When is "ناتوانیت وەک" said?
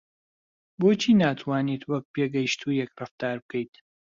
1.21-2.05